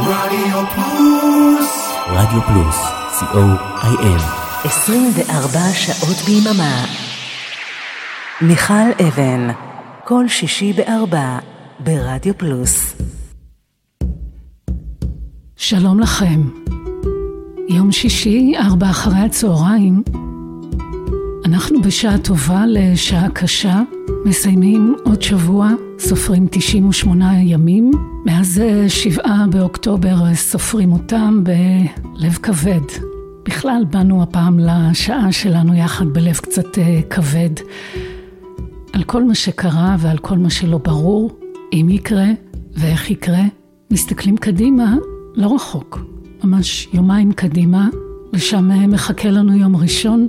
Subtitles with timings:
[0.00, 1.88] רדיו פלוס.
[2.06, 2.76] רדיו פלוס,
[3.20, 4.22] co.il
[4.64, 6.84] 24 שעות ביממה.
[8.40, 9.48] מיכל אבן,
[10.04, 11.38] כל שישי בארבע,
[11.80, 12.94] ברדיו פלוס.
[15.56, 16.40] שלום לכם.
[17.68, 20.02] יום שישי, ארבע אחרי הצהריים.
[21.44, 23.80] אנחנו בשעה טובה לשעה קשה,
[24.24, 25.68] מסיימים עוד שבוע,
[25.98, 27.90] סופרים 98 ימים.
[28.26, 32.80] מאז שבעה באוקטובר סופרים אותם בלב כבד.
[33.44, 37.50] בכלל באנו הפעם לשעה שלנו יחד בלב קצת אה, כבד.
[38.92, 41.38] על כל מה שקרה ועל כל מה שלא ברור,
[41.72, 42.26] אם יקרה
[42.74, 43.42] ואיך יקרה,
[43.90, 44.96] מסתכלים קדימה,
[45.34, 46.00] לא רחוק,
[46.44, 47.88] ממש יומיים קדימה,
[48.32, 50.26] ושם אה, מחכה לנו יום ראשון,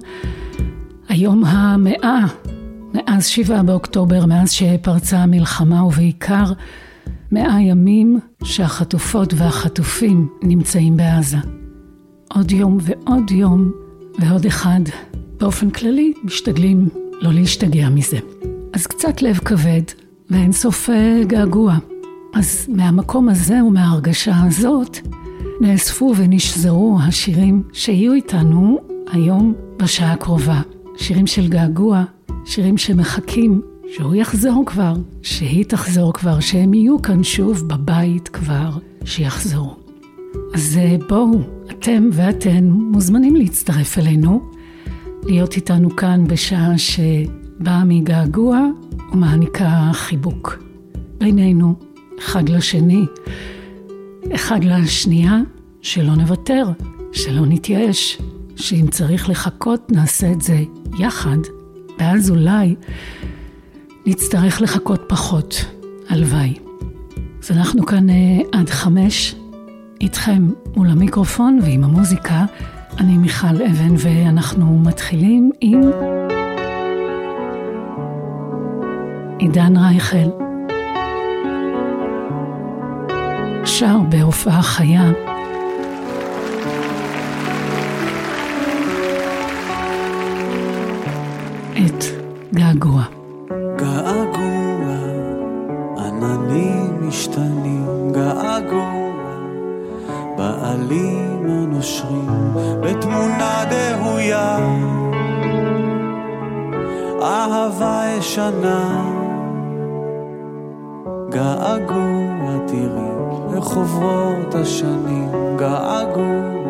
[1.09, 2.25] היום המאה,
[2.93, 6.53] מאז שבעה באוקטובר, מאז שפרצה המלחמה, ובעיקר
[7.31, 11.37] מאה ימים שהחטופות והחטופים נמצאים בעזה.
[12.33, 13.71] עוד יום ועוד יום
[14.19, 14.79] ועוד אחד.
[15.39, 16.89] באופן כללי, משתדלים
[17.21, 18.17] לא להשתגע מזה.
[18.73, 19.81] אז קצת לב כבד
[20.29, 21.77] ואין סוף אה, געגוע.
[22.33, 24.97] אז מהמקום הזה ומההרגשה הזאת
[25.61, 28.79] נאספו ונשזרו השירים שיהיו איתנו
[29.11, 30.61] היום בשעה הקרובה.
[30.97, 32.03] שירים של געגוע,
[32.49, 33.61] שירים שמחכים
[33.95, 38.69] שהוא יחזור כבר, שהיא תחזור כבר, שהם יהיו כאן שוב בבית כבר,
[39.05, 39.75] שיחזרו.
[40.53, 44.41] אז אה, בואו, אתם ואתן מוזמנים להצטרף אלינו,
[45.23, 48.59] להיות איתנו כאן בשעה שבאה מגעגוע
[49.11, 50.63] ומעניקה חיבוק.
[51.17, 51.75] בינינו,
[52.19, 53.05] אחד לשני,
[54.35, 55.39] אחד לשנייה,
[55.81, 56.67] שלא נוותר,
[57.11, 58.21] שלא נתייאש,
[58.55, 60.63] שאם צריך לחכות נעשה את זה
[60.99, 61.37] יחד,
[61.99, 62.75] ואז אולי
[64.05, 65.65] נצטרך לחכות פחות,
[66.09, 66.53] הלוואי.
[67.43, 68.13] אז אנחנו כאן uh,
[68.51, 69.35] עד חמש,
[70.01, 72.45] איתכם מול המיקרופון ועם המוזיקה.
[72.99, 75.81] אני מיכל אבן ואנחנו מתחילים עם
[79.39, 80.29] עידן רייכל.
[83.65, 85.11] שר בהופעה חיה
[92.53, 93.03] געגוע.
[93.75, 94.95] געגוע,
[95.97, 99.23] עננים משתנים, געגוע,
[100.37, 104.57] בעלים הנושרים בתמונה דהויה.
[107.21, 109.05] אהבה ישנה,
[111.29, 116.68] געגוע תראי איך עוברות השנים, געגוע,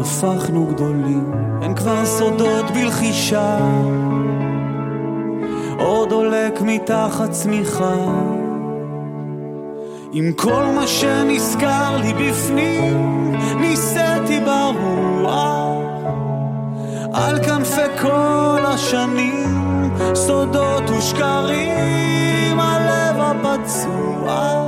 [0.00, 3.58] הפכנו גדולים, אין כבר סודות בלחישה.
[5.78, 7.94] אור דולק מתחת צמיחה.
[10.12, 15.80] עם כל מה שנסגר לי בפנים, ניסיתי ברוח.
[17.12, 24.64] על כנפי כל השנים, סודות ושקרים, הלב הפצוע.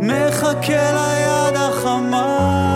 [0.00, 2.67] מחכה ליד החמה.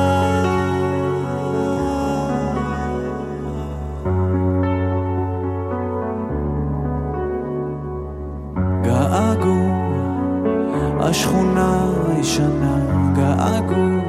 [11.13, 12.77] השכונה הישנה,
[13.17, 14.01] געגוע,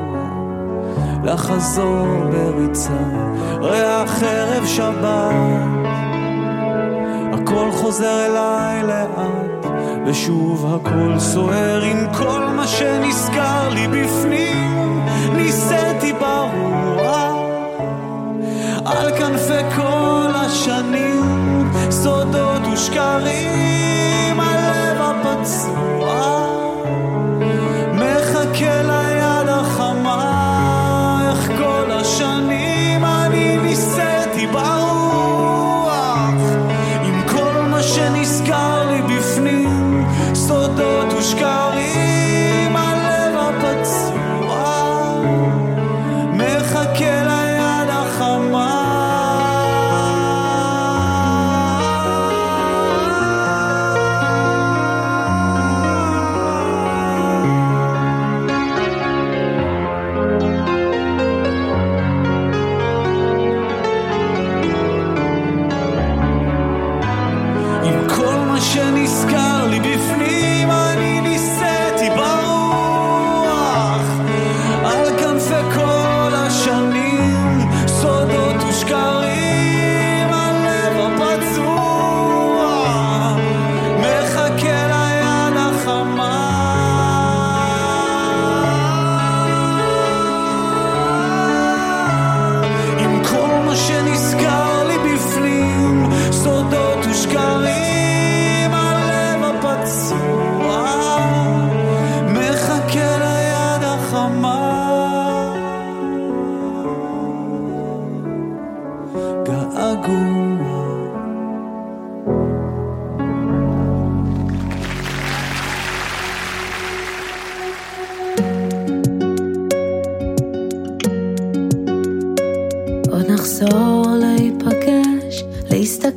[1.24, 3.04] לחזור בריצה,
[3.62, 5.34] ריח ערב שבת,
[7.34, 9.72] הכל חוזר אליי לאט,
[10.06, 15.06] ושוב הכל סוער עם כל מה שנסגר לי בפנים,
[15.36, 17.36] ניסיתי ברוח,
[18.86, 25.93] על כנפי כל השנים, סודות ושקרים, הלב הפצוע,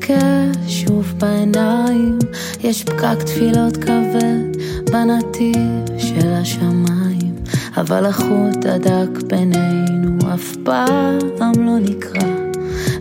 [0.06, 2.19] מסתכל שוב בעיניים,
[2.61, 4.56] יש פקק תפילות כבד
[4.93, 7.35] בנתיב של השמיים,
[7.76, 12.29] אבל החוט הדק בינינו אף פעם לא נקרע,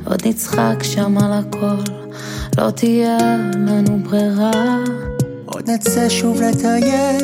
[0.05, 1.91] עוד נצחק שם על הכל,
[2.57, 3.17] לא תהיה
[3.53, 4.79] לנו ברירה.
[5.45, 7.23] עוד נצא שוב לטייל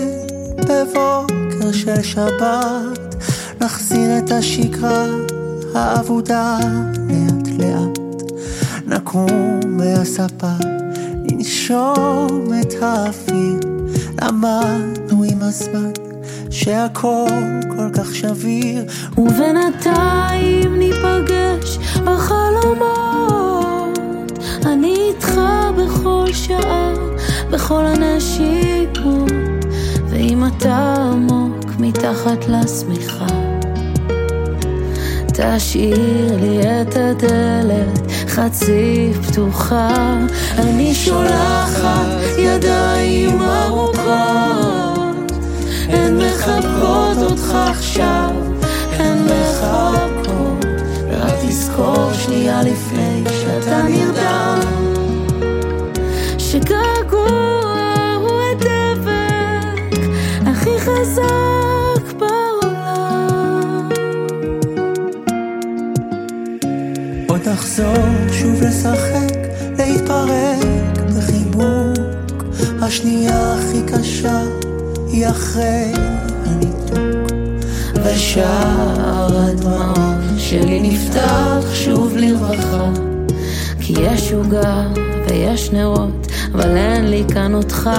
[0.58, 3.16] בבוקר של שבת,
[3.62, 5.06] נחזיר את השגרה
[5.76, 6.60] האבודה
[7.10, 7.91] לאט לאט.
[8.92, 10.52] נקום מהספה,
[11.24, 13.60] ננשום את האוויר,
[14.22, 15.92] למדנו עם הזמן
[16.50, 17.28] שהכל
[17.78, 18.86] כל כך שביר.
[19.18, 24.00] ובינתיים ניפגש בחלומות,
[24.66, 25.42] אני איתך
[25.78, 26.94] בכל שעה,
[27.52, 29.32] בכל הנשימות,
[30.10, 33.26] ואם אתה עמוק מתחת לשמיכה,
[35.28, 40.18] תשאיר לי את הדלת חצי פתוחה,
[40.58, 42.08] אני שולחת
[42.38, 45.32] ידיים ארוכות,
[45.90, 48.30] הן מחבקות אותך עכשיו,
[48.92, 50.66] הן מחבקות,
[51.10, 54.60] ורק תזכור שנייה לפני שאתה נרדם,
[56.38, 60.00] שגעגוע הוא הדבק
[60.46, 61.41] הכי חזק
[67.62, 67.96] עוד נחזור
[68.32, 69.38] שוב לשחק,
[69.78, 72.44] להתפרק בחיבוק.
[72.82, 74.42] השנייה הכי קשה
[75.08, 75.92] היא אחרי
[76.46, 77.32] הניתוק.
[78.04, 82.90] ושער הדמעות שלי נפתח שוב לרווחה
[83.80, 84.88] כי יש עוגה
[85.28, 87.90] ויש נרות אבל אין לי כאן אותך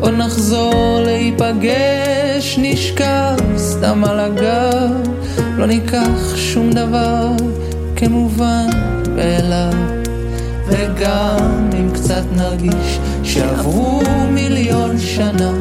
[0.00, 5.08] עוד נחזור להיפגש, נשכב סתם על הגב,
[5.56, 7.30] לא ניקח שום דבר
[7.96, 9.72] כמובן מאליו.
[10.66, 15.52] וגם אם קצת נרגיש שעברו מיליון שנה,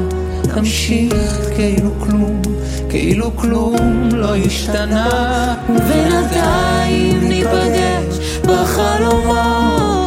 [0.55, 2.41] נמשיך כאילו כלום,
[2.89, 5.55] כאילו כלום לא השתנה.
[5.69, 10.03] ובינתיים ניפגש בחלומות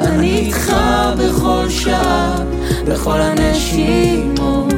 [0.00, 0.72] אני איתך
[1.18, 2.36] בכל שעה,
[2.88, 4.74] בכל הנשימות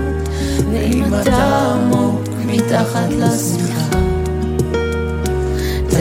[0.73, 4.08] ואם אתה עמוק מתחת לשמיכה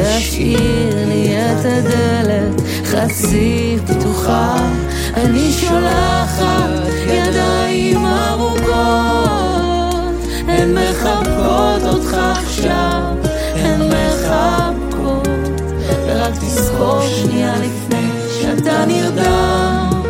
[0.04, 4.56] תשאיר לי את הדלת חצי פתוחה.
[5.14, 6.70] אני שולחת
[7.08, 8.68] ידיים ארוכות.
[10.48, 13.14] הן מחבקות אותך עכשיו
[13.56, 15.28] הן מחבקות.
[16.08, 18.10] ורק תזכור שנייה לפני
[18.42, 20.02] שאתה נרדם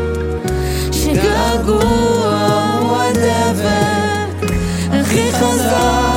[0.92, 4.52] שגעגוע הוא הדבק
[4.92, 6.17] הכי חזק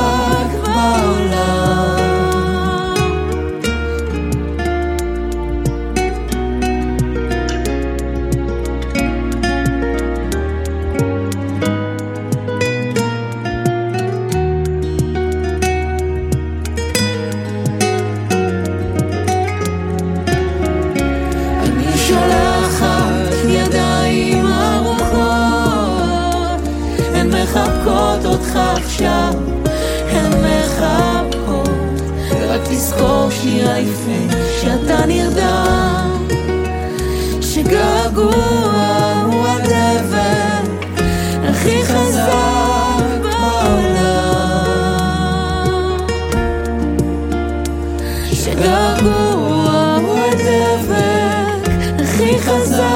[32.91, 34.27] תזכור שנייה לפני
[34.61, 36.27] שאתה נרדם,
[37.41, 38.33] שגעגוע
[39.25, 40.95] הוא הדבק
[41.49, 44.01] הכי חזק בעולם.
[48.33, 51.69] שגעגוע הוא הדבק
[52.03, 52.90] הכי חזק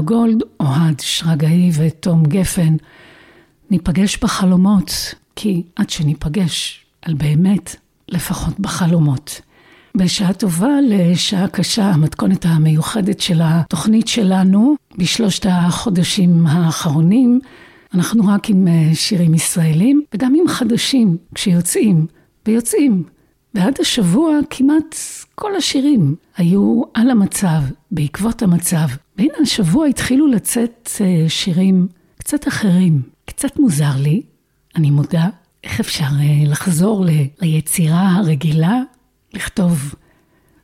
[0.00, 2.76] גולד, אוהד שרגאי ותום גפן.
[3.70, 7.76] ניפגש בחלומות, כי עד שניפגש על באמת,
[8.08, 9.40] לפחות בחלומות.
[9.96, 17.40] בשעה טובה לשעה קשה, המתכונת המיוחדת של התוכנית שלנו, בשלושת החודשים האחרונים,
[17.94, 22.06] אנחנו רק עם אה, שירים ישראלים, וגם עם חדשים, כשיוצאים,
[22.46, 23.04] ויוצאים.
[23.54, 24.96] ועד השבוע כמעט
[25.34, 28.86] כל השירים היו על המצב, בעקבות המצב.
[29.20, 33.02] והנה השבוע התחילו לצאת אה, שירים קצת אחרים.
[33.24, 34.22] קצת מוזר לי,
[34.76, 35.28] אני מודה,
[35.64, 38.78] איך אפשר אה, לחזור ל- ליצירה הרגילה,
[39.34, 39.94] לכתוב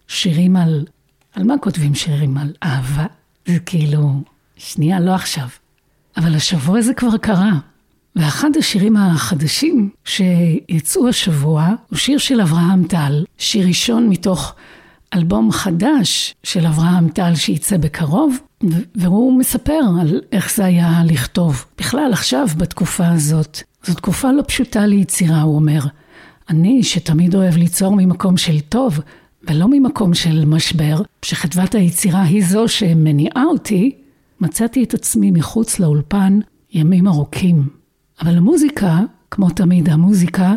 [0.08, 0.86] שירים על...
[1.32, 2.38] על מה כותבים שירים?
[2.38, 3.06] על אהבה?
[3.46, 4.22] זה כאילו,
[4.56, 5.48] שנייה, לא עכשיו.
[6.16, 7.52] אבל השבוע זה כבר קרה.
[8.16, 14.54] ואחד השירים החדשים שיצאו השבוע הוא שיר של אברהם טל, שיר ראשון מתוך
[15.14, 18.38] אלבום חדש של אברהם טל שייצא בקרוב,
[18.94, 21.64] והוא מספר על איך זה היה לכתוב.
[21.78, 25.80] בכלל, עכשיו, בתקופה הזאת, זו תקופה לא פשוטה ליצירה, הוא אומר.
[26.50, 29.00] אני, שתמיד אוהב ליצור ממקום של טוב,
[29.48, 33.92] ולא ממקום של משבר, שחדוות היצירה היא זו שמניעה אותי,
[34.40, 36.38] מצאתי את עצמי מחוץ לאולפן
[36.72, 37.68] ימים ארוכים.
[38.20, 40.54] אבל המוזיקה, כמו תמיד המוזיקה,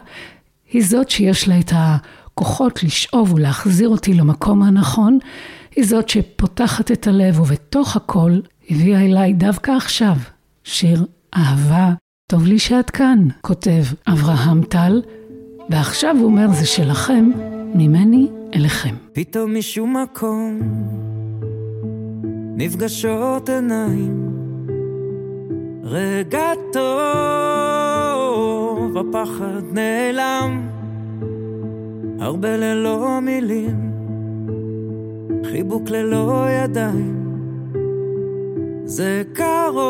[0.71, 5.19] היא זאת שיש לה את הכוחות לשאוב ולהחזיר אותי למקום הנכון,
[5.75, 8.31] היא זאת שפותחת את הלב ובתוך הכל
[8.69, 10.15] הביאה אליי דווקא עכשיו
[10.63, 11.93] שיר אהבה.
[12.31, 15.01] טוב לי שאת כאן, כותב אברהם טל,
[15.69, 17.31] ועכשיו הוא אומר זה שלכם,
[17.75, 18.95] ממני אליכם.
[19.13, 20.59] פתאום משום מקום
[22.55, 24.29] נפגשות עיניים
[25.83, 26.87] רגע טוב,
[28.97, 30.69] הפחד נעלם
[32.19, 33.88] הרבה ללא מילים
[35.51, 37.19] חיבוק ללא ידיים.
[38.85, 39.83] זה קרוב,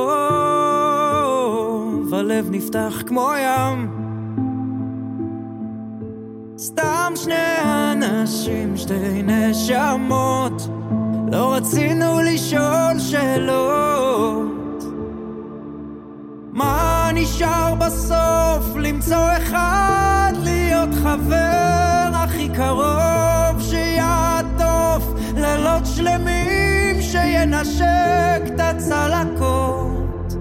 [2.13, 3.89] הלב נפתח כמו ים.
[6.58, 10.70] סתם שני אנשים, שתי נשמות.
[11.32, 14.84] לא רצינו לשאול שאלות.
[16.54, 18.75] מה נשאר בסוף?
[18.75, 23.38] למצוא אחד, להיות חבר הכי קרוב
[26.00, 30.34] שלמים שינשק את הצלקות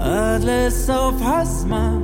[0.00, 2.00] עד לסוף הזמן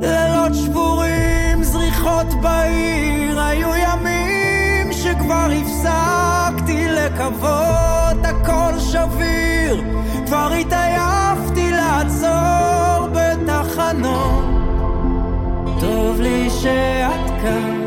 [0.00, 9.84] לילות שבורים, זריחות בעיר, היו ימים שכבר הפסקתי לקוות, הכל שביר,
[10.26, 14.44] כבר התעייפתי לעצור בתחנות.
[15.80, 17.83] טוב לי שאת כאן.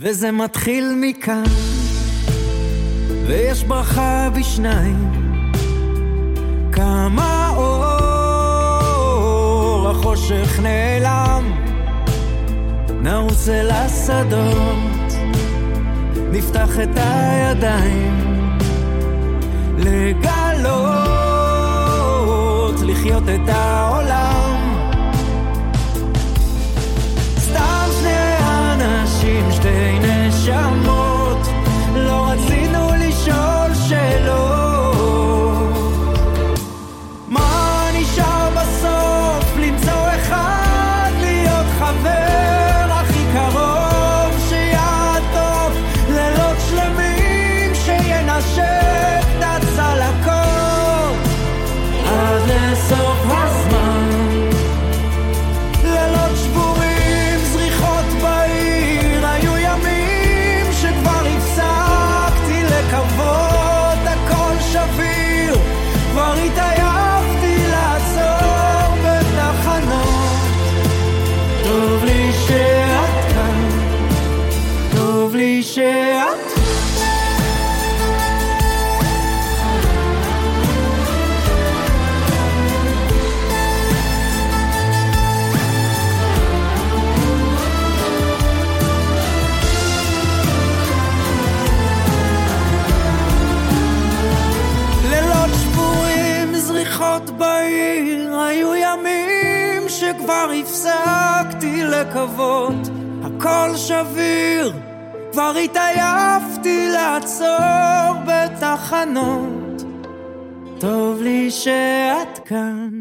[0.00, 1.42] וזה מתחיל מכאן,
[3.26, 5.12] ויש ברכה בשניים.
[6.72, 8.28] כמה אור,
[9.90, 11.52] החושך נעלם,
[13.02, 15.12] נרוץ אל השדות,
[16.32, 18.58] נפתח את הידיים,
[19.78, 20.78] לגלות,
[22.82, 24.27] לחיות את העולם.
[102.08, 102.88] לקוות,
[103.22, 104.72] הכל שביר,
[105.32, 109.82] כבר התעייפתי לעצור בתחנות,
[110.80, 112.97] טוב לי שאת כאן.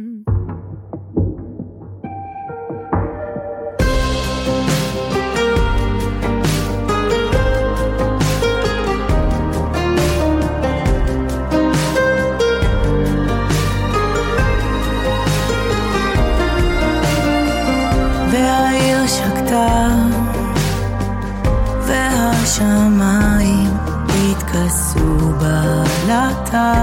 [26.48, 26.74] בלטה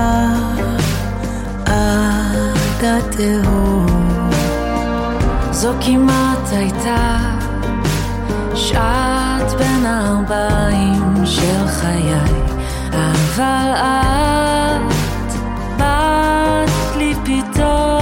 [1.67, 4.31] עד התהום.
[5.51, 7.19] זו כמעט הייתה
[8.55, 12.15] שעת בין הארבעים של חיי,
[12.93, 15.35] אבל את
[15.79, 17.94] באת לי פתאום.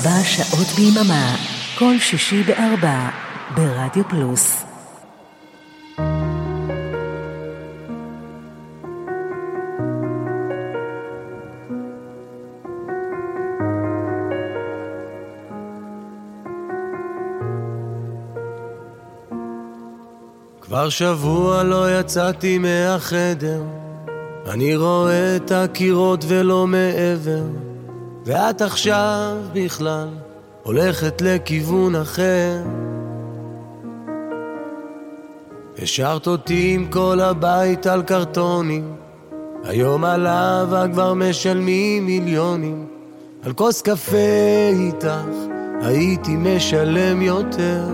[0.00, 1.36] 24 שעות ביממה,
[1.78, 3.08] כל שישי בארבע,
[3.54, 4.64] ברדיו פלוס.
[20.60, 23.62] כבר שבוע לא יצאתי מהחדר,
[24.46, 27.42] אני רואה את הקירות ולא מעבר,
[28.30, 30.08] ואת עכשיו בכלל
[30.62, 32.62] הולכת לכיוון אחר.
[35.82, 38.94] השארת אותי עם כל הבית על קרטונים,
[39.64, 42.86] היום על אהבה כבר משלמים מיליונים,
[43.42, 45.36] על כוס קפה איתך
[45.82, 47.84] הייתי משלם יותר.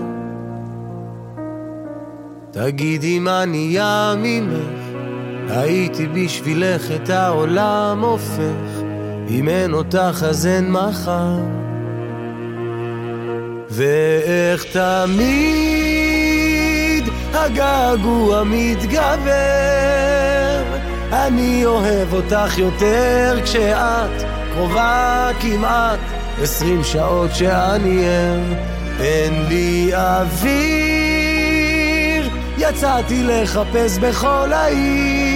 [2.51, 4.97] תגידי מה נהיה ממך,
[5.49, 8.86] הייתי בשבילך את העולם הופך,
[9.31, 11.37] אם אין אותך אז אין מחר.
[13.71, 15.97] ואיך תמיד
[17.35, 19.33] הגעגוע מתגבר,
[21.13, 24.23] אני אוהב אותך יותר כשאת
[24.55, 25.99] קרובה כמעט
[26.43, 28.41] עשרים שעות שאני ער,
[29.01, 30.57] אין לי אוויר,
[32.59, 35.36] יצאתי לחפש בכל העיר,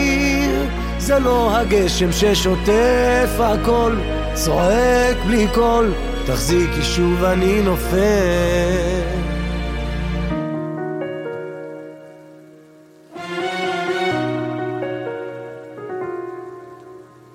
[1.00, 3.96] זה לא הגשם ששוטף הכל,
[4.34, 5.92] צועק בלי קול,
[6.26, 9.20] תחזיקי שוב אני נופל.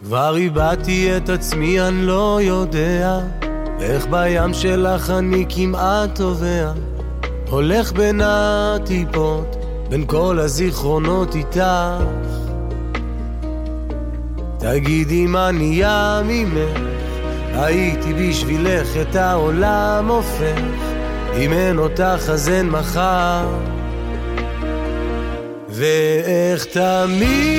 [0.04, 3.20] כבר איבדתי את עצמי, אני לא יודע
[3.80, 6.72] איך בים שלך אני כמעט טובע
[7.50, 9.56] הולך בין הטיפות,
[9.90, 11.62] בין כל הזיכרונות איתך
[14.66, 16.80] תגידי מה נהיה ממך
[17.54, 20.62] הייתי בשבילך את העולם הופך.
[21.38, 23.48] אם אין אותך אז אין מחר.
[25.70, 27.52] ואיך תמיד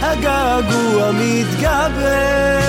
[0.00, 2.60] הגעגוע מתגבר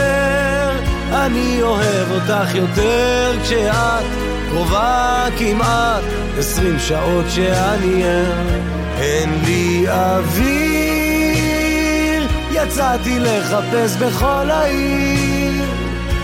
[1.14, 4.06] אני אוהב אותך יותר כשאת
[4.50, 6.04] קרובה כמעט
[6.38, 8.34] עשרים שעות שאני ער
[9.00, 10.77] אין לי אוויר
[12.64, 15.64] יצאתי לחפש בכל העיר.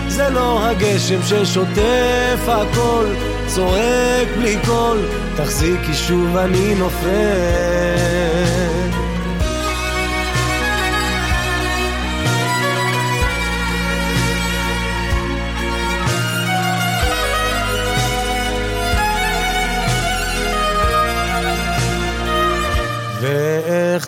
[0.08, 3.06] זה לא הגשם ששוטף הכל
[3.46, 4.98] צועק בלי קול
[5.36, 8.23] תחזיקי שוב אני נופל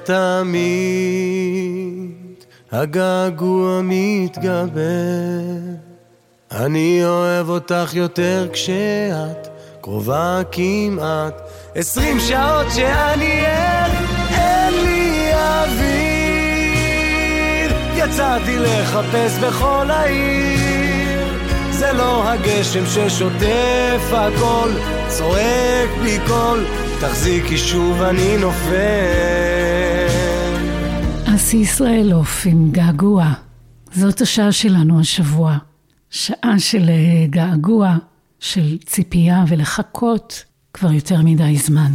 [0.06, 0.94] תמיד
[2.72, 4.80] הגעגוע מתגבר.
[6.52, 9.48] אני אוהב אותך יותר כשאת
[9.80, 11.40] קרובה כמעט.
[11.74, 13.90] עשרים שעות שאני ער,
[14.30, 16.56] אין לי אוויר.
[17.96, 21.36] יצאתי לחפש בכל העיר.
[21.70, 24.70] זה לא הגשם ששוטף הכל,
[25.08, 26.64] צועק בלי קול,
[27.00, 29.85] תחזיקי שוב אני נופל.
[31.46, 33.32] אסי ישראלוף עם געגוע.
[33.92, 35.56] זאת השעה שלנו השבוע.
[36.10, 37.96] שעה של אה, געגוע,
[38.40, 41.92] של ציפייה ולחכות כבר יותר מדי זמן.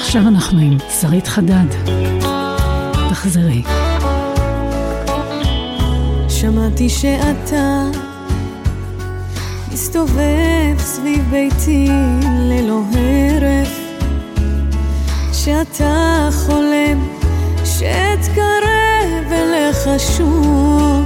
[0.00, 1.66] עכשיו אנחנו עם שרית חדד.
[3.10, 3.62] תחזרי.
[6.28, 7.84] שמעתי שאתה
[9.72, 11.88] מסתובב סביב ביתי
[12.48, 13.79] ללא הרף
[15.44, 17.08] שאתה חולם
[17.64, 21.04] שאתקרב אליך שוב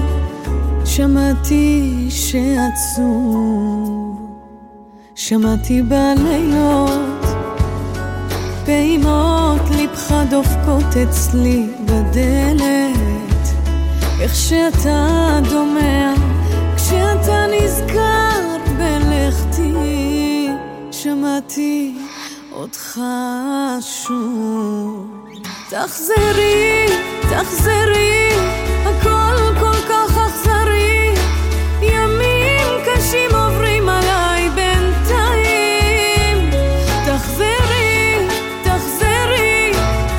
[0.85, 3.55] שמעתי שעצוב.
[5.15, 7.25] שמעתי בלילות
[8.65, 13.45] פעימות ליבך דופקות אצלי בדלת.
[14.21, 16.15] איך שאתה דומע
[16.77, 19.73] כשאתה נזכר בלכתי
[20.91, 21.95] שמעתי
[22.55, 23.01] אותך
[23.81, 25.07] שוב.
[25.69, 26.87] תחזרי,
[27.31, 28.29] תחזרי,
[28.85, 31.15] הכל כל כך אכזרי.
[31.83, 36.51] ימים קשים עוברים עליי בינתיים.
[37.07, 38.19] תחזרי,
[38.63, 39.73] תחזרי,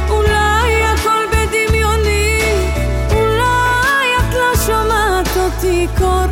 [0.09, 2.41] אולי הכל בדמיוני.
[3.11, 6.24] אולי את לא שומעת אותי קורא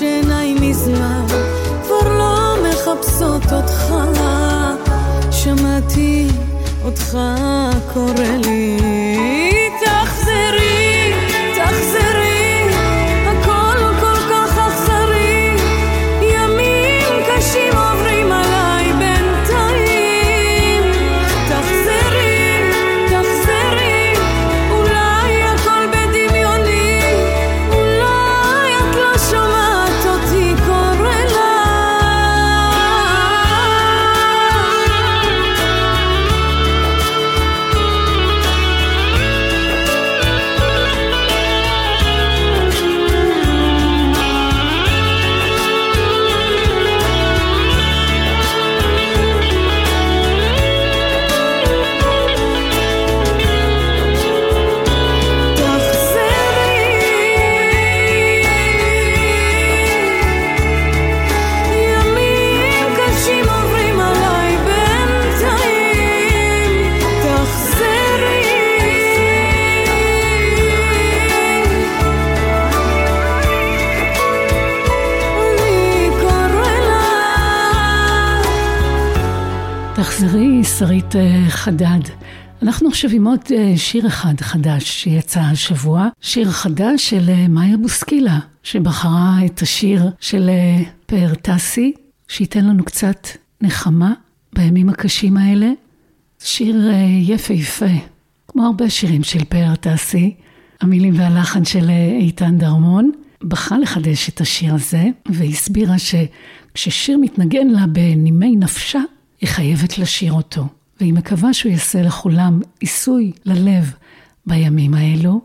[0.00, 1.26] שעיניי מזמן
[1.84, 3.94] כבר לא מחפשות אותך.
[5.30, 6.28] שמעתי
[6.84, 7.18] אותך
[7.94, 8.49] קורא לי
[80.78, 82.00] שרית אה, חדד.
[82.62, 87.76] אנחנו עכשיו עם עוד אה, שיר אחד חדש שיצא השבוע, שיר חדש של אה, מאיה
[87.76, 90.50] בוסקילה, שבחרה את השיר של
[91.06, 91.92] פאר טסי,
[92.28, 93.28] שייתן לנו קצת
[93.60, 94.12] נחמה
[94.52, 95.70] בימים הקשים האלה.
[96.38, 97.94] שיר יפהפה,
[98.48, 100.34] כמו הרבה שירים של פאר טסי,
[100.80, 103.10] המילים והלחן של איתן דרמון.
[103.44, 109.00] בחרה לחדש את השיר הזה, והסבירה שכששיר מתנגן לה בנימי נפשה,
[109.40, 110.64] היא חייבת לשיר אותו,
[111.00, 113.92] והיא מקווה שהוא יעשה לכולם עיסוי ללב
[114.46, 115.40] בימים האלו.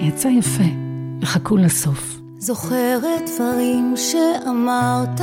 [0.00, 0.64] יצא יפה,
[1.22, 2.18] וחכו לסוף.
[2.38, 5.20] זוכרת דברים שאמרת,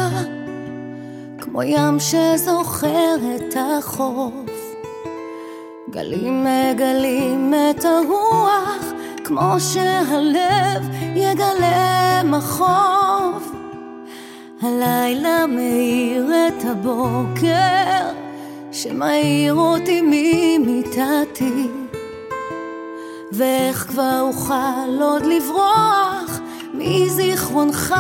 [1.42, 4.34] כמו ים שזוכר את החוף.
[5.90, 8.86] גלים מגלים את הרוח,
[9.24, 13.65] כמו שהלב יגלה מחוף.
[14.66, 18.12] הלילה מאיר את הבוקר
[18.72, 21.68] שמאיר אותי ממיטתי.
[23.32, 26.40] ואיך כבר אוכל עוד לברוח
[26.74, 27.96] מזיכרונך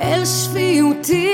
[0.00, 1.30] אל שפיותי?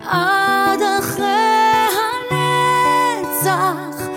[0.00, 1.86] עד אחרי
[2.30, 4.08] הנצח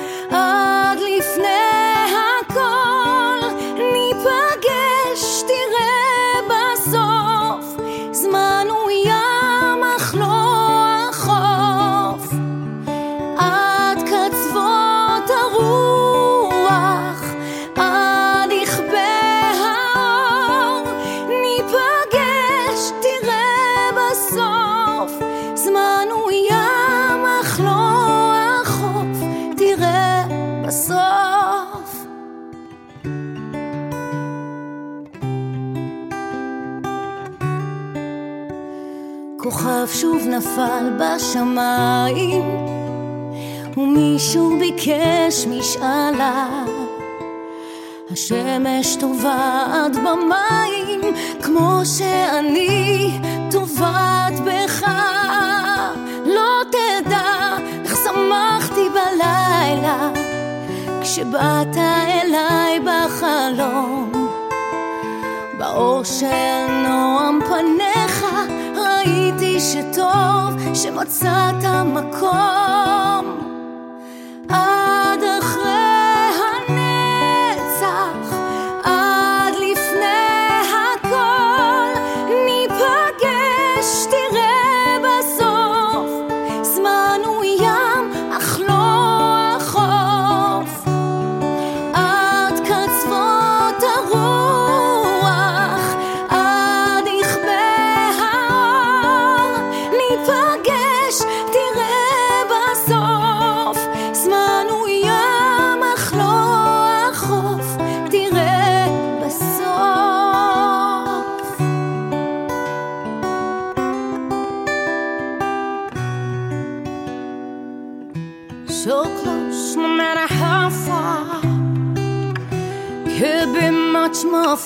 [39.50, 42.66] כוכב שוב נפל בשמיים
[43.78, 46.66] ומישהו ביקש משאלה.
[48.12, 51.02] השמש טובעת במים
[51.42, 53.12] כמו שאני
[53.52, 54.86] טובעת בך.
[56.26, 60.10] לא תדע איך שמחתי בלילה
[61.02, 64.12] כשבאת אליי בחלום.
[65.58, 67.89] באור של נועם ראיתי
[69.60, 73.19] שטוב שמצאת מקום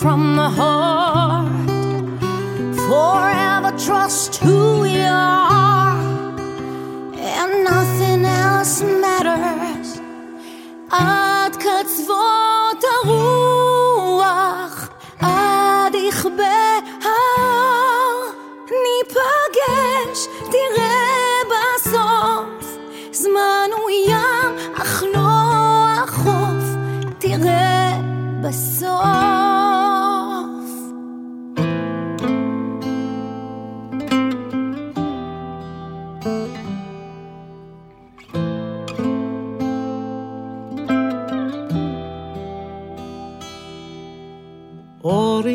[0.03, 1.69] from the heart.
[2.89, 4.72] Forever trust who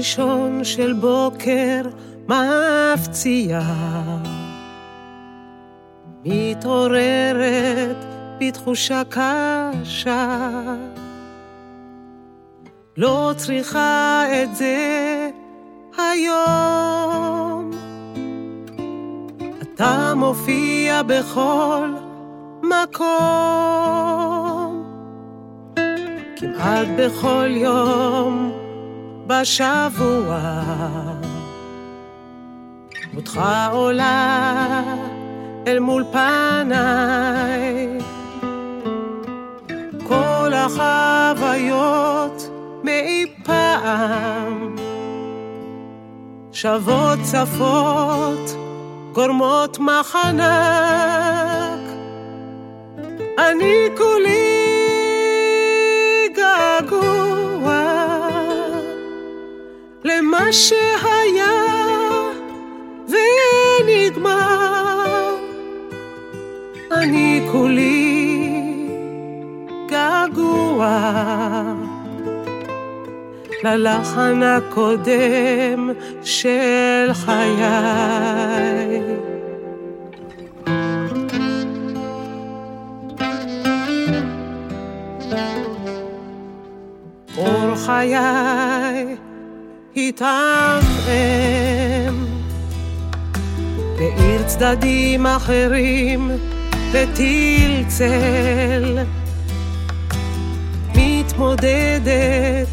[0.08, 1.82] ראשון של בוקר
[2.28, 3.60] מפציע,
[6.24, 7.96] מתעוררת
[8.40, 10.38] בתחושה קשה.
[12.96, 15.30] לא צריכה את זה
[15.98, 17.70] היום.
[19.62, 21.94] אתה מופיע בכל
[22.62, 23.24] מקום,
[26.36, 28.57] כמעט בכל יום.
[29.28, 30.38] בשבוע.
[33.16, 33.40] אותך
[33.72, 34.82] עולה
[35.66, 37.88] אל מול פניי,
[40.06, 42.50] כל החוויות
[42.84, 44.76] מאי פעם,
[46.52, 48.56] שוות צפות,
[49.12, 50.38] גורמות מחנק.
[53.38, 54.37] אני כולי
[60.38, 61.52] למה שהיה
[63.88, 65.34] ונגמר.
[66.92, 68.62] אני כולי
[69.88, 71.12] געגוע
[73.64, 75.90] ללחן הקודם
[76.22, 77.64] של חיי.
[87.38, 89.27] אור חיי
[89.96, 91.08] התעמם
[93.98, 96.30] בעיר צדדים אחרים
[96.92, 98.98] וטיל צל.
[100.94, 102.68] מתמודדת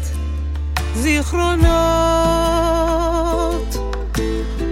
[0.94, 1.66] זיכרונות.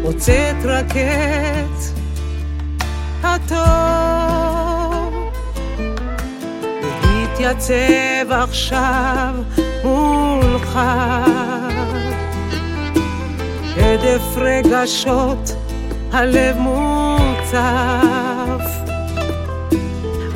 [0.03, 1.83] מוצאת רק את
[3.23, 4.55] הטוב.
[7.03, 9.35] להתייצב עכשיו
[9.85, 10.79] מולך
[13.77, 15.57] הדף רגשות,
[16.13, 17.55] הלב מוצף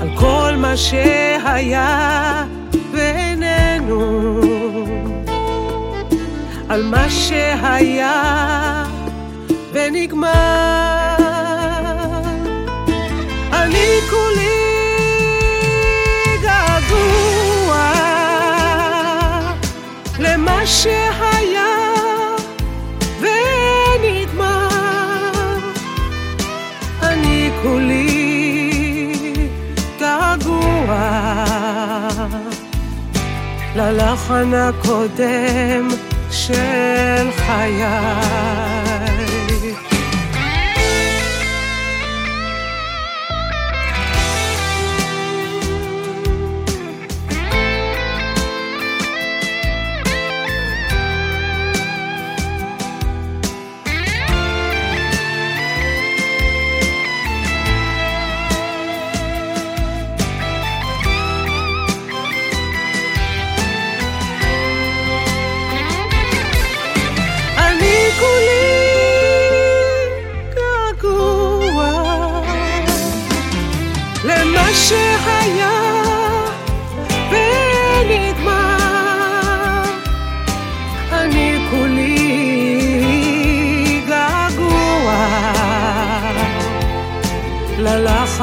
[0.01, 2.45] על כל מה שהיה
[2.93, 4.41] ואיננו,
[6.69, 8.85] על מה שהיה
[9.73, 10.29] ונגמר.
[13.53, 14.48] אני כולי
[33.91, 35.89] ללחן הקודם
[36.31, 38.88] של חיי.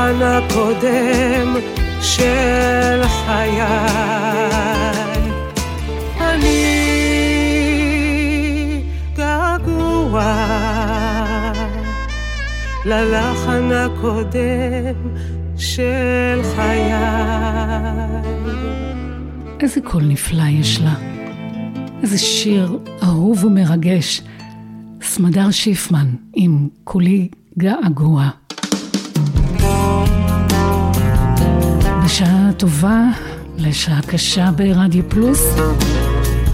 [0.06, 1.56] ללחן הקודם
[2.02, 3.62] של חיי.
[6.22, 6.65] אני
[9.18, 10.44] געגוע
[12.86, 14.96] ללחן הקודם
[15.58, 16.94] של חיי.
[19.60, 20.94] איזה קול נפלא יש לה.
[22.02, 24.22] איזה שיר אהוב ומרגש.
[25.02, 28.30] סמדר שיפמן עם כולי געגוע.
[32.06, 33.04] משעה טובה
[33.58, 35.41] לשעה קשה ברדיו פלוס.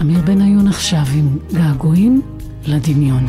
[0.00, 2.22] אמיר בניון עכשיו עם געגועים
[2.66, 3.26] לדמיון.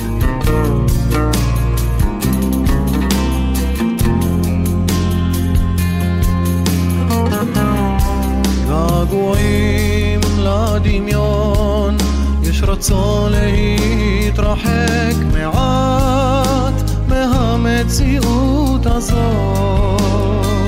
[8.68, 11.98] געגועים לדמיון,
[12.44, 20.63] יש רצון להתרחק מעט מהמציאות הזאת.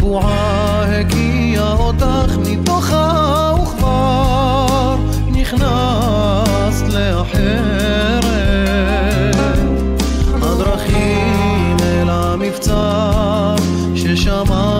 [0.00, 4.96] הבועה הגיעה אותך מתוכה וכבר
[5.32, 8.24] נכנסת לאחרת.
[10.42, 13.56] הדרכים אל המבצר
[13.94, 14.79] ששמעת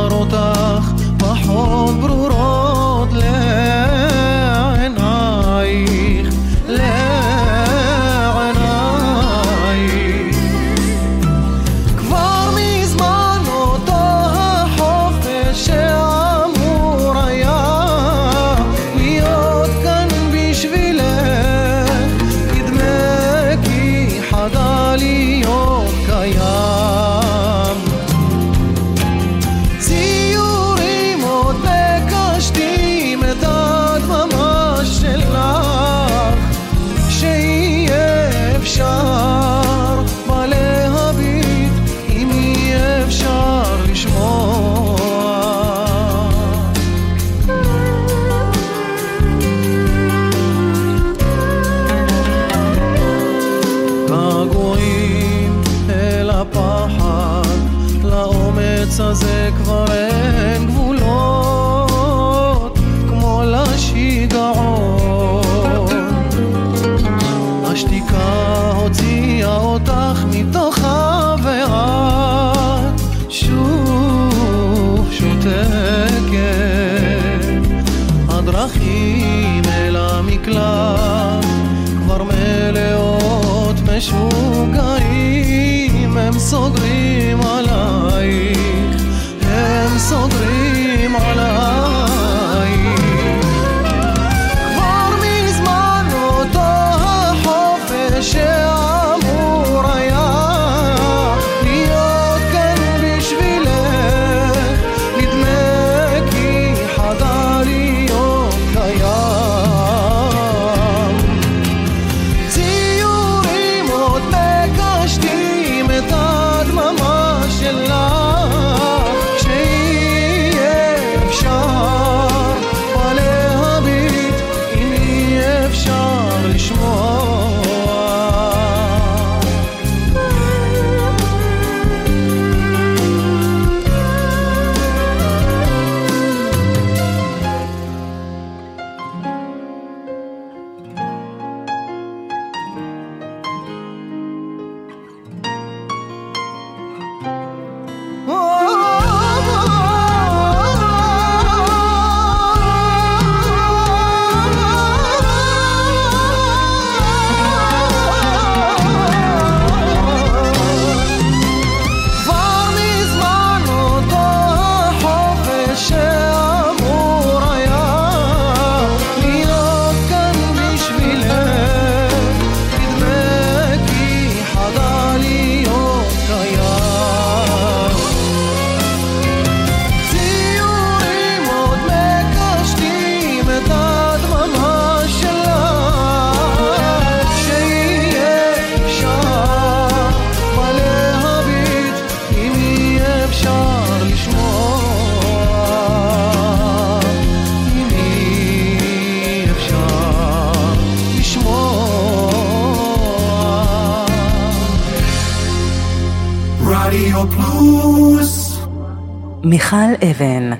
[209.73, 210.51] מיכל אבן,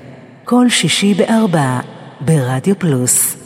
[0.45, 1.79] כל שישי בארבע,
[2.21, 3.40] ברדיו פלוס.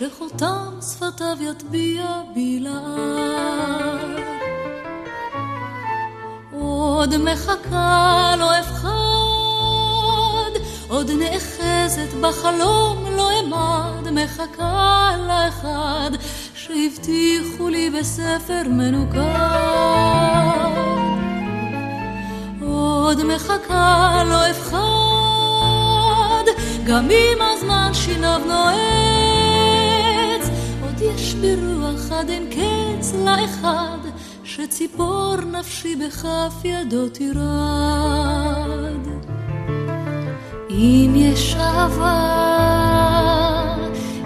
[0.00, 4.00] שחותם שפתיו יטביע בלעד.
[6.52, 8.90] עוד מחכה לא אפחד,
[10.88, 16.10] עוד נאחזת בחלום לא אמד, מחכה לאחד
[16.54, 19.20] שהבטיחו לי בספר מנוקד.
[22.60, 24.80] עוד מחכה לא אפחד,
[26.86, 29.09] גם אם הזמן שיניו יש
[31.40, 33.98] ברוח עד אין קץ לאחד,
[34.44, 37.40] שציפור נפשי בכף ידו תירד.
[40.70, 42.46] אם יש אהבה,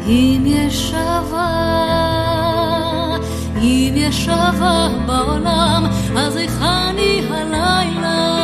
[0.06, 1.74] אם יש אהבה
[3.64, 5.86] אם יש אהבה בעולם,
[6.16, 8.43] אז היכני הלילה?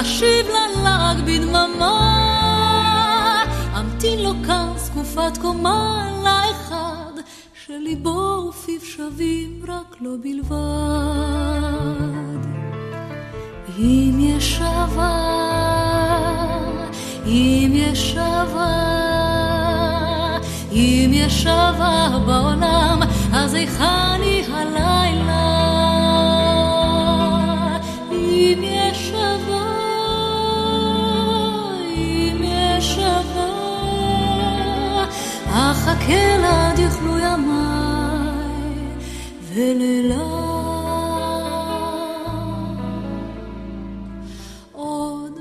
[0.00, 1.94] אשיב ללעג בדממה.
[3.80, 7.12] אמתין לו כאן זקופת קומה לאחד,
[7.66, 10.54] שליבו ופיו שווים רק לו בלבד.
[13.78, 15.16] אם יש אהבה,
[17.26, 18.74] אם יש אהבה,
[20.72, 23.00] אם יש אהבה בעולם,
[23.32, 25.63] אז היכן היא הלילה?
[37.18, 38.74] ימיי
[39.52, 40.44] ולילה.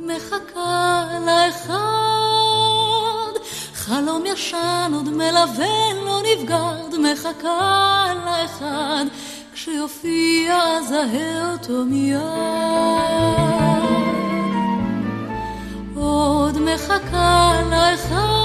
[0.07, 1.73] מחכה לאחד.
[3.73, 5.07] חלום ישן עוד
[6.05, 6.21] לא
[6.99, 9.05] מחכה לאחד.
[9.53, 10.73] כשיופיע.
[15.95, 18.42] עוד מחכה לאחד,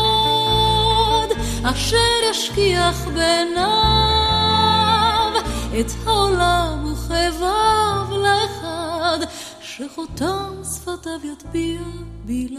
[1.64, 1.96] אשר
[2.30, 3.62] ישכיח בעיניו
[5.80, 9.18] את העולם וכאביו לאחד.
[9.61, 11.80] שחותם שפתיו יטביע
[12.24, 12.59] בלעד.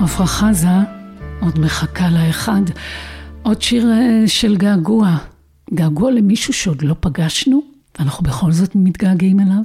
[0.00, 0.68] עפרה חזה
[1.40, 2.62] עוד מחכה לאחד.
[3.42, 5.16] עוד שיר אה, של געגוע.
[5.74, 7.62] געגוע למישהו שעוד לא פגשנו,
[7.98, 9.62] ואנחנו בכל זאת מתגעגעים אליו.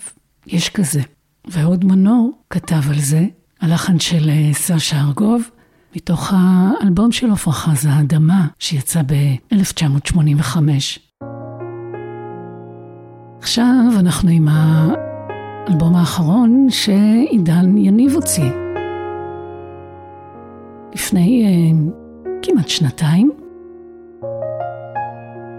[0.48, 1.02] יש כזה.
[1.48, 3.26] ואהוד מנור כתב על זה,
[3.62, 5.50] הלחן של אה, סשה ארגוב,
[5.96, 10.58] מתוך האלבום של עפרה חזה, האדמה, שיצא ב-1985.
[13.40, 13.66] עכשיו
[14.00, 18.52] אנחנו עם האלבום האחרון שעידן יניב הוציא.
[20.96, 23.32] לפני uh, כמעט שנתיים,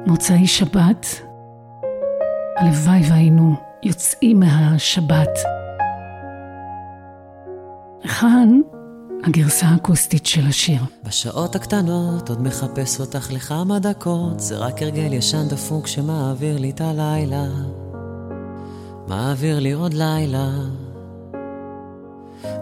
[0.07, 1.07] מוצאי שבת,
[2.57, 5.60] הלוואי והיינו יוצאים מהשבת.
[8.03, 8.61] היכן
[9.25, 10.81] הגרסה האקוסטית של השיר.
[11.05, 16.81] בשעות הקטנות עוד מחפש אותך לכמה דקות, זה רק הרגל ישן דפוק שמעביר לי את
[16.81, 17.47] הלילה.
[19.09, 20.51] מעביר לי עוד לילה.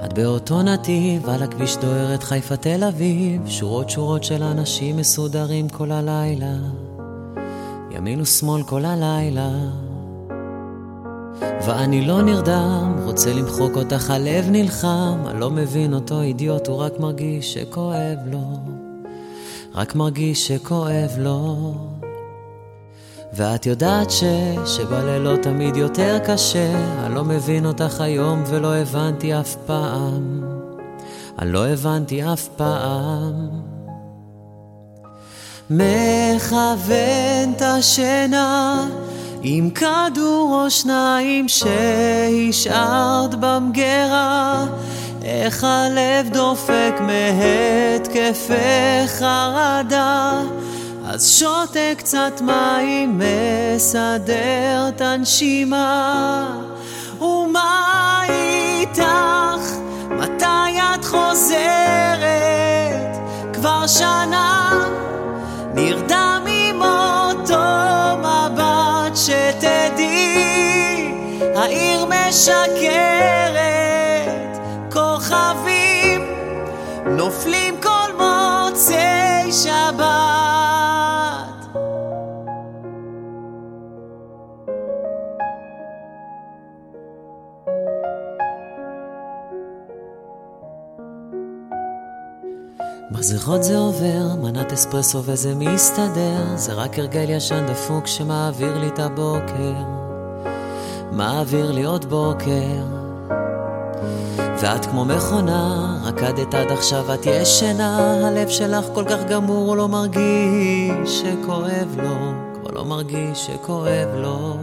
[0.05, 5.93] את באותו נתיב, על הכביש דוהרת חיפה תל אביב, שורות שורות של אנשים מסודרים כל
[5.93, 6.57] הלילה.
[7.91, 9.51] ימין ושמאל כל הלילה.
[11.41, 17.01] ואני לא נרדם, רוצה למחוק אותך, הלב נלחם, אני לא מבין אותו אידיוט, הוא רק
[17.01, 18.59] מרגיש שכואב לו,
[19.75, 21.75] רק מרגיש שכואב לו.
[23.33, 24.25] ואת יודעת ש...
[24.67, 26.73] שבלילות תמיד יותר קשה,
[27.07, 30.45] אני לא מבין אותך היום ולא הבנתי אף פעם,
[31.39, 33.49] אני לא הבנתי אף פעם.
[35.71, 38.89] מכוון את השינה
[39.43, 44.67] עם כדור או שניים שהשארת במגירה
[45.23, 48.55] איך הלב דופק מהתקפי
[49.07, 50.43] חרדה
[51.11, 56.47] אז שותה קצת מים, מסדר את הנשימה
[57.21, 59.03] ומה איתך?
[60.11, 62.29] מתי את חוזרת?
[63.53, 64.71] כבר שנה
[65.75, 66.38] נרדם
[69.29, 71.13] שתדעי,
[71.57, 73.59] העיר משקרת,
[74.93, 76.27] כוכבים
[77.07, 80.68] נופלים כל מוצאי שבת.
[93.19, 98.99] בזיכרות זה עובר, מנת אספרסו וזה מסתדר, זה רק הרגל ישן דפוק שמעביר לי את
[98.99, 99.73] הבוקר,
[101.13, 102.85] מעביר לי עוד בוקר.
[104.37, 107.99] ואת כמו מכונה, רקדת עד עכשיו את ישנה,
[108.29, 114.57] הלב שלך כל כך גמור, הוא לא מרגיש שכואב לו, כבר לא מרגיש שכואב לו.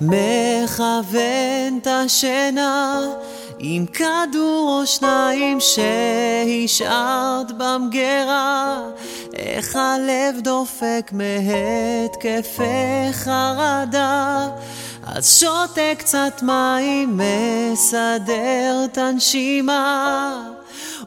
[0.00, 3.00] מכוון את השינה
[3.64, 8.78] עם כדור או שניים שהשארת במגירה,
[9.34, 12.62] איך הלב דופק מהתקפי
[13.12, 14.48] חרדה.
[15.06, 20.42] אז שותה קצת מים, מסדר את הנשימה.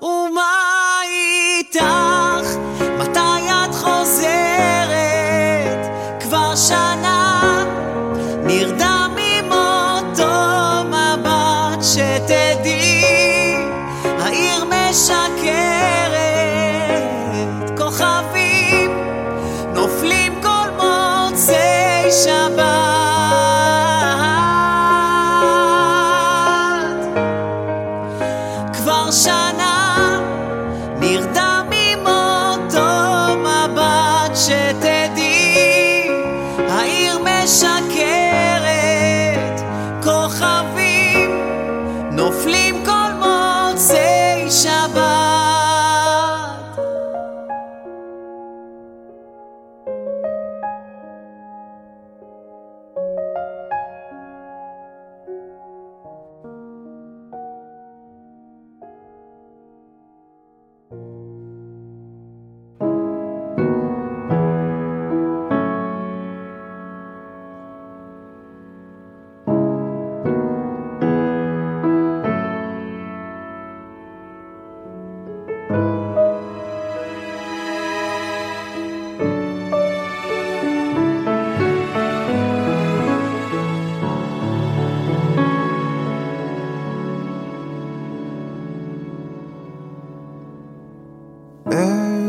[0.02, 2.58] ומה איתך?
[3.00, 4.96] מתי את חוזרת?
[6.20, 7.64] כבר שנה
[8.44, 8.85] נרדם
[14.96, 15.65] העיר משקרת,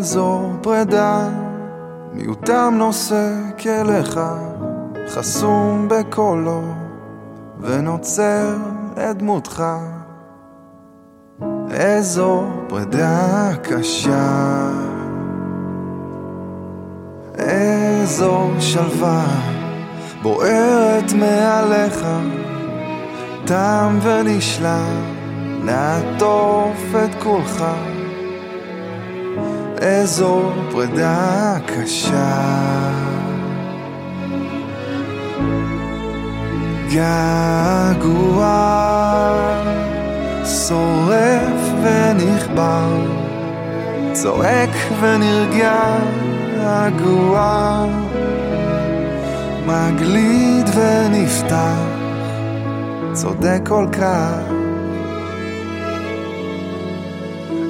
[0.06, 1.28] איזו פרידה,
[2.12, 4.20] מיעוטם נוסק אליך,
[5.08, 6.62] חסום בקולו,
[7.60, 8.56] ונוצר
[8.94, 9.64] את דמותך.
[11.70, 14.70] איזו פרידה קשה,
[17.38, 19.26] איזו שלווה
[20.22, 22.06] בוערת מעליך,
[23.44, 25.02] תם ונשלם,
[25.64, 27.64] נעטוף את כולך.
[29.80, 32.66] איזו פרידה קשה.
[36.92, 38.46] געגוע
[40.44, 43.06] שורף ונכבר,
[44.12, 44.70] צועק
[45.00, 45.96] ונרגע,
[46.56, 47.84] געגוע
[49.66, 51.76] מגליד ונפתח,
[53.12, 54.55] צודק כל כך.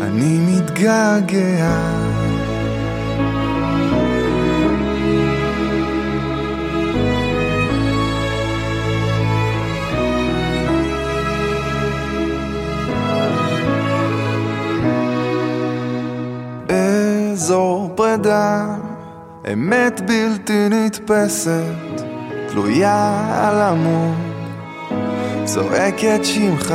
[0.07, 1.80] אני מתגעגע.
[16.68, 18.66] איזו פרידה,
[19.52, 22.02] אמת בלתי נתפסת,
[22.48, 24.14] תלויה על עמוד,
[25.44, 26.74] צועקת שמך.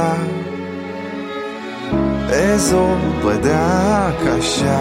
[2.32, 4.80] איזו פרידה קשה.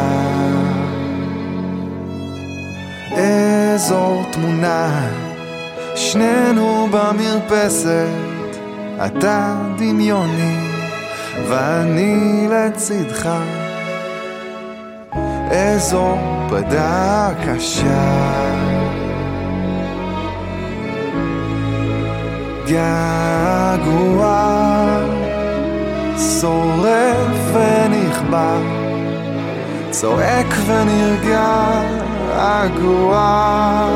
[3.12, 5.08] איזו תמונה,
[5.94, 8.06] שנינו במרפסת,
[9.06, 10.56] אתה דמיוני
[11.48, 13.28] ואני לצדך.
[15.50, 16.16] איזו
[16.48, 18.30] פרידה קשה.
[22.66, 24.69] געגוע
[26.40, 28.58] שורף ונכבה,
[29.90, 31.80] צועק ונרגע,
[32.36, 33.88] רגוע,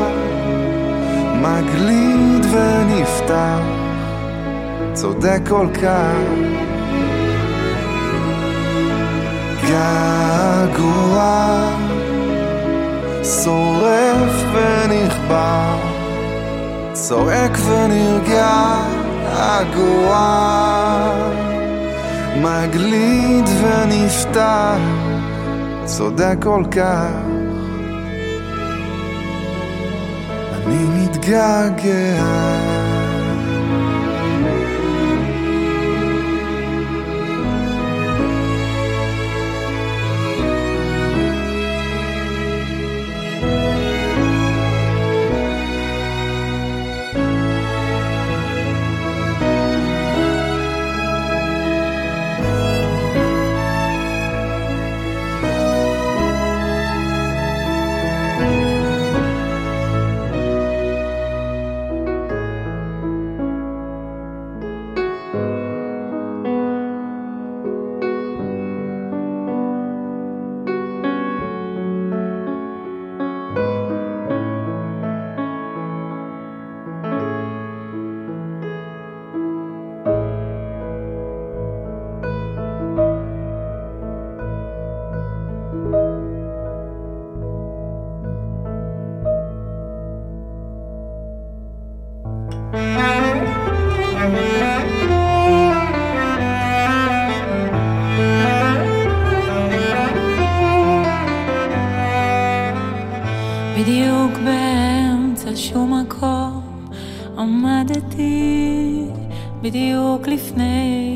[1.41, 3.59] מגליד ונפתח,
[4.93, 6.15] צודק כל כך.
[9.67, 11.57] געגוע,
[13.43, 15.75] שורף ונכבה,
[16.93, 18.83] צועק ונרגע,
[19.25, 20.15] הגוע,
[22.41, 24.77] מגליד ונפתח,
[25.85, 27.09] צודק כל כך.
[30.53, 32.74] אני מתגעגע.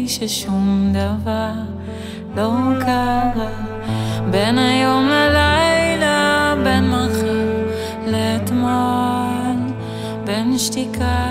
[0.08, 1.52] ששום דבר
[2.36, 3.50] לא קרה.
[4.32, 7.68] בין היום ללילה, בין מחר
[8.08, 9.74] לאתמול,
[10.26, 11.29] בין שתיקה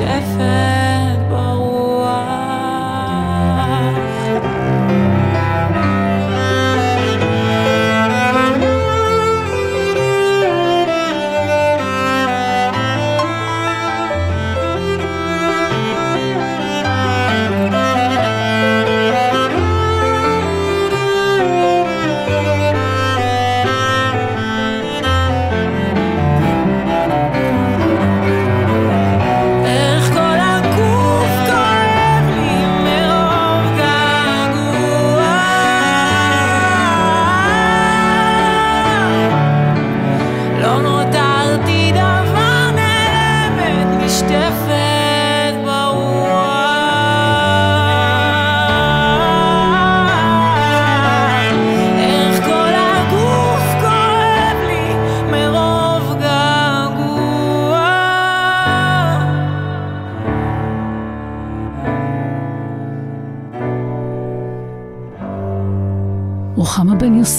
[0.00, 0.39] death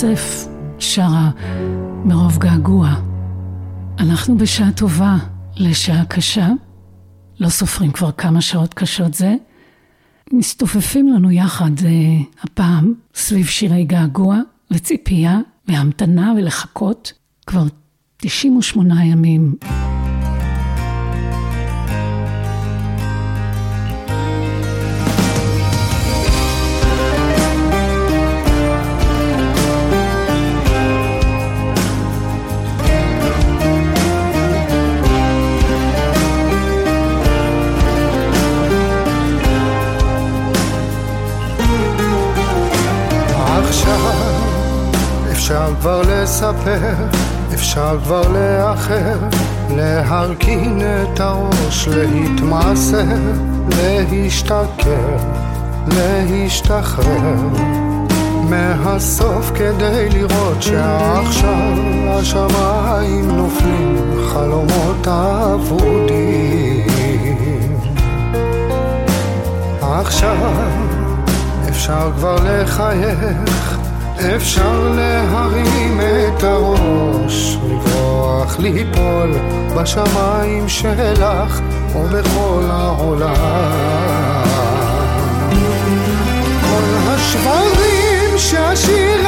[0.03, 0.47] יוסף
[0.79, 1.31] שרה
[2.05, 2.95] מרוב געגוע.
[3.99, 5.17] אנחנו בשעה טובה
[5.55, 6.49] לשעה קשה,
[7.39, 9.35] לא סופרים כבר כמה שעות קשות זה.
[10.33, 11.83] מסתופפים לנו יחד uh,
[12.43, 14.39] הפעם סביב שירי געגוע
[14.71, 17.13] וציפייה והמתנה ולחכות
[17.47, 17.63] כבר
[18.17, 19.55] 98 ימים.
[45.79, 46.93] כבר לספר,
[47.53, 49.17] אפשר כבר לאחר,
[49.69, 53.03] להרכין את הראש, להתמסר,
[53.69, 55.17] להשתכר,
[55.87, 57.35] להשתחרר.
[58.49, 61.73] מהסוף כדי לראות שעכשיו
[62.09, 63.97] השמיים נופלים,
[64.33, 66.87] חלומות אבודים.
[69.81, 70.35] עכשיו
[71.69, 73.77] אפשר כבר לחייך,
[74.21, 79.33] אפשר להרים את הראש, לברוח, ליפול
[79.75, 81.61] בשמיים שלך
[81.95, 83.35] ובכל העולם.
[86.61, 89.20] כל השברים שהשיר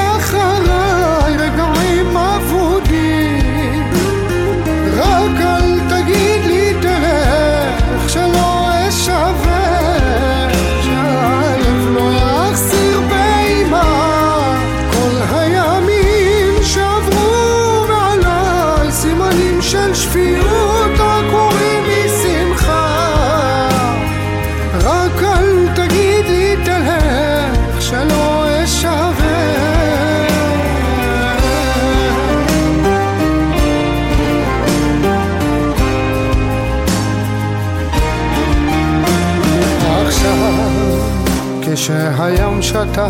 [42.94, 43.02] שתק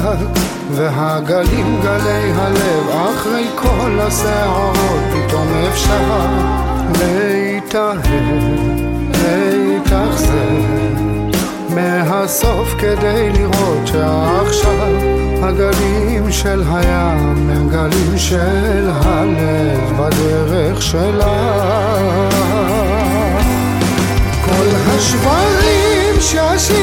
[0.72, 4.78] והגלים גלי הלב אחרי כל הסערות
[5.14, 6.28] פתאום אפשר
[7.00, 8.04] להתאהב,
[9.24, 10.34] להתאכזר
[11.70, 14.88] מהסוף כדי לראות שעכשיו
[15.42, 21.54] הגלים של הים הם גלים של הלב בדרך שלה.
[24.46, 26.83] כל השברים שהשיר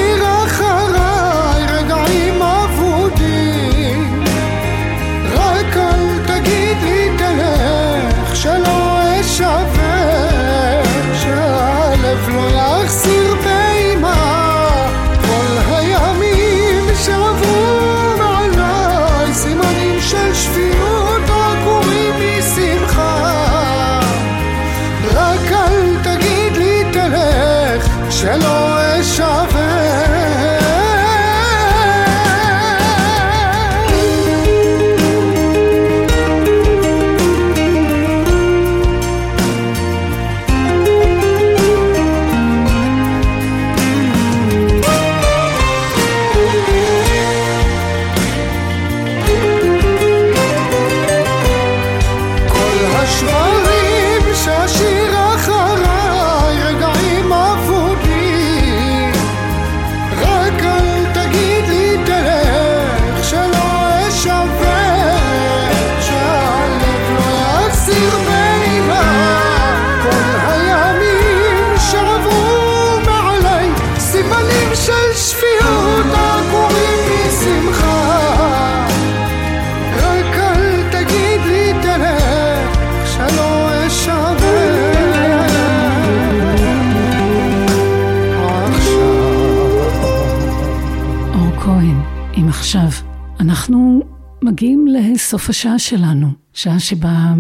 [95.30, 97.34] לסוף השעה שלנו, שעה שבה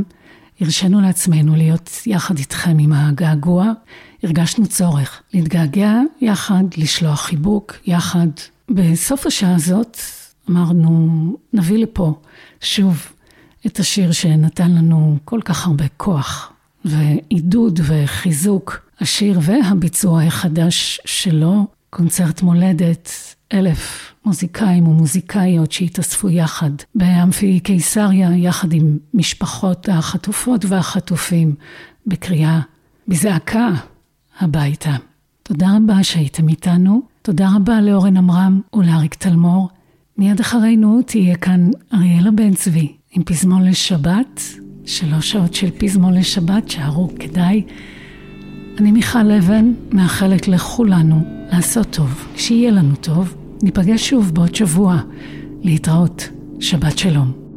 [0.60, 3.72] הרשינו לעצמנו להיות יחד איתכם עם הגעגוע.
[4.22, 8.26] הרגשנו צורך להתגעגע יחד, לשלוח חיבוק יחד.
[8.68, 9.96] בסוף השעה הזאת
[10.50, 12.14] אמרנו, נביא לפה
[12.60, 13.06] שוב
[13.66, 16.52] את השיר שנתן לנו כל כך הרבה כוח
[16.84, 18.90] ועידוד וחיזוק.
[19.00, 28.98] השיר והביצוע החדש שלו, קונצרט מולדת, אלף מוזיקאים ומוזיקאיות שהתאספו יחד באמפי קיסריה, יחד עם
[29.14, 31.54] משפחות החטופות והחטופים,
[32.06, 32.60] בקריאה,
[33.08, 33.68] בזעקה,
[34.40, 34.96] הביתה.
[35.42, 39.68] תודה רבה שהייתם איתנו, תודה רבה לאורן עמרם ולאריק תלמור.
[40.18, 44.40] מיד אחרינו תהיה כאן אריאלה בן צבי עם פזמון לשבת,
[44.84, 47.62] שלוש שעות של פזמון לשבת, שערו כדאי.
[48.78, 53.39] אני מיכל אבן, מאחלת לכולנו לעשות טוב, שיהיה לנו טוב.
[53.62, 55.00] ניפגש שוב בעוד שבוע.
[55.62, 56.28] להתראות.
[56.60, 57.49] שבת שלום.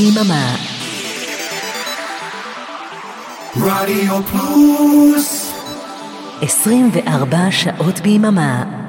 [0.00, 0.56] ביממה.
[3.56, 5.52] רדיו פלוס
[6.42, 8.79] 24 שעות ביממה.